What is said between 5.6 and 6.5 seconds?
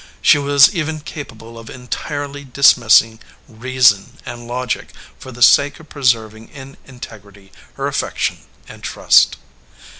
of preserving